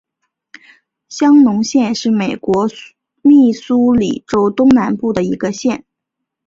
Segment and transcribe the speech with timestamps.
[1.09, 2.67] 香农县是美国
[3.21, 5.85] 密苏里州东南部的一个县。